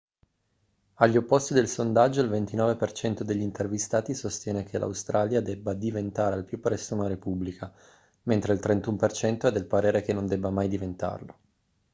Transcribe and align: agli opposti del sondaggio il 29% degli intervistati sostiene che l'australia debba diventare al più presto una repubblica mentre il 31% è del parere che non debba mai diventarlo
agli 0.95 1.15
opposti 1.17 1.53
del 1.53 1.69
sondaggio 1.69 2.21
il 2.21 2.29
29% 2.31 3.21
degli 3.21 3.43
intervistati 3.43 4.15
sostiene 4.15 4.63
che 4.63 4.79
l'australia 4.79 5.41
debba 5.41 5.75
diventare 5.75 6.33
al 6.33 6.43
più 6.43 6.59
presto 6.59 6.95
una 6.95 7.07
repubblica 7.07 7.71
mentre 8.23 8.53
il 8.55 8.59
31% 8.63 9.41
è 9.41 9.51
del 9.51 9.65
parere 9.65 10.01
che 10.01 10.13
non 10.13 10.25
debba 10.25 10.49
mai 10.49 10.67
diventarlo 10.69 11.37